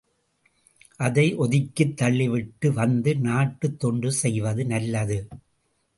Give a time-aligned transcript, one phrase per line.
[0.95, 5.27] அதை ஒதுக்கித் தள்ளிவிட்டு வந்து, நாட்டுத் தொண்டு செய்வது நல்லது.